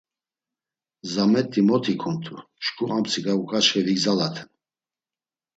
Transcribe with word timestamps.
Zamet̆i 1.11 1.61
mot 1.67 1.85
ikumtu, 1.93 2.35
şǩu 2.63 2.83
amtsika 2.95 3.33
uǩaçxe 3.41 3.81
vigzalaten… 3.85 4.47